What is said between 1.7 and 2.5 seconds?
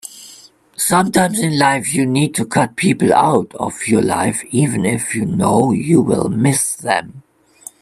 you need to